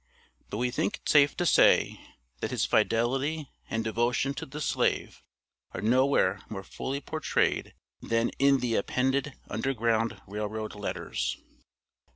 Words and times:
But 0.49 0.57
we 0.57 0.71
think 0.71 0.95
it 0.97 1.07
safe 1.09 1.37
to 1.37 1.45
say 1.45 2.01
that 2.39 2.49
his 2.49 2.65
fidelity 2.65 3.51
and 3.69 3.83
devotion 3.83 4.33
to 4.33 4.47
the 4.47 4.59
slave 4.59 5.21
are 5.73 5.81
nowhere 5.81 6.41
more 6.49 6.63
fully 6.63 6.99
portrayed 6.99 7.75
than 8.01 8.29
in 8.39 8.61
the 8.61 8.73
appended 8.73 9.35
Underground 9.47 10.19
Rail 10.25 10.47
Road 10.47 10.73
letters. 10.73 11.37